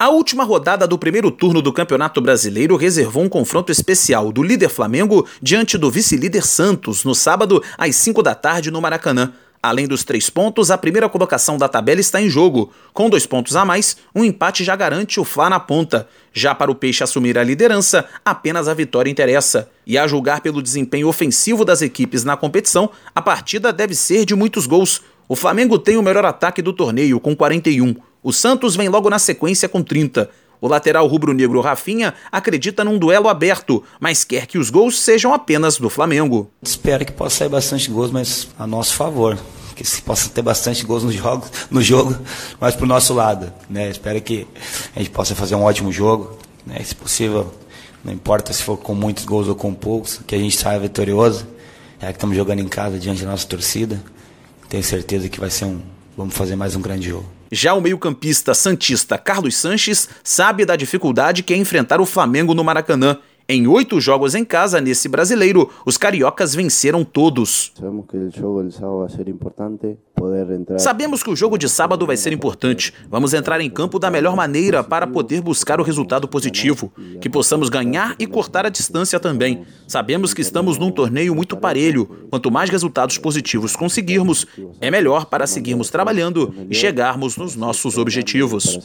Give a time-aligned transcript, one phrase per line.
[0.00, 4.70] A última rodada do primeiro turno do Campeonato Brasileiro reservou um confronto especial do líder
[4.70, 9.34] Flamengo diante do vice-líder Santos no sábado às 5 da tarde no Maracanã.
[9.62, 12.72] Além dos três pontos, a primeira colocação da tabela está em jogo.
[12.94, 16.08] Com dois pontos a mais, um empate já garante o Fla na ponta.
[16.32, 19.68] Já para o Peixe assumir a liderança, apenas a vitória interessa.
[19.86, 24.34] E a julgar pelo desempenho ofensivo das equipes na competição, a partida deve ser de
[24.34, 25.02] muitos gols.
[25.28, 27.94] O Flamengo tem o melhor ataque do torneio, com 41.
[28.22, 30.28] O Santos vem logo na sequência com 30.
[30.60, 35.78] O lateral rubro-negro Rafinha acredita num duelo aberto, mas quer que os gols sejam apenas
[35.78, 36.50] do Flamengo.
[36.62, 39.38] Espero que possa sair bastante gols, mas a nosso favor.
[39.74, 42.14] Que se possa ter bastante gols no jogo, no jogo
[42.60, 43.50] mas para o nosso lado.
[43.70, 43.88] Né?
[43.88, 44.46] Espero que
[44.94, 46.38] a gente possa fazer um ótimo jogo.
[46.66, 46.78] Né?
[46.84, 47.50] Se possível,
[48.04, 51.46] não importa se for com muitos gols ou com poucos, que a gente saia vitorioso.
[51.98, 54.02] É que estamos jogando em casa diante da nossa torcida.
[54.68, 55.80] Tenho certeza que vai ser um.
[56.16, 57.39] Vamos fazer mais um grande jogo.
[57.52, 62.62] Já o meio-campista santista Carlos Sanches sabe da dificuldade que é enfrentar o Flamengo no
[62.62, 63.18] Maracanã.
[63.52, 67.72] Em oito jogos em casa nesse brasileiro, os cariocas venceram todos.
[67.74, 69.98] Sabemos que o jogo de sábado vai ser importante.
[70.78, 72.94] Sabemos que o jogo de sábado vai ser importante.
[73.08, 77.68] Vamos entrar em campo da melhor maneira para poder buscar o resultado positivo, que possamos
[77.68, 79.64] ganhar e cortar a distância também.
[79.88, 82.08] Sabemos que estamos num torneio muito parelho.
[82.30, 84.46] Quanto mais resultados positivos conseguirmos,
[84.80, 88.78] é melhor para seguirmos trabalhando e chegarmos nos nossos objetivos.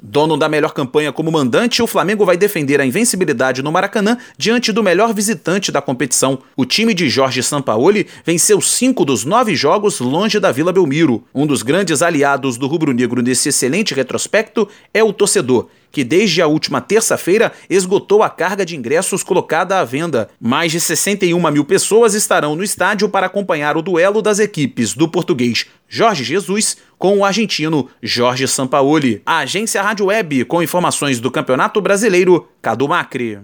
[0.00, 4.70] Dono da melhor campanha como mandante, o Flamengo vai defender a invencibilidade no Maracanã diante
[4.72, 10.00] do melhor visitante da competição, o time de Jorge Sampaoli venceu cinco dos nove jogos
[10.00, 11.24] longe da Vila Belmiro.
[11.34, 16.46] Um dos grandes aliados do rubro-negro nesse excelente retrospecto é o torcedor, que desde a
[16.46, 20.30] última terça-feira esgotou a carga de ingressos colocada à venda.
[20.40, 25.06] Mais de 61 mil pessoas estarão no estádio para acompanhar o duelo das equipes do
[25.06, 29.20] português Jorge Jesus com o argentino Jorge Sampaoli.
[29.26, 33.38] A agência Rádio Web, com informações do Campeonato Brasileiro, Cadu Macri.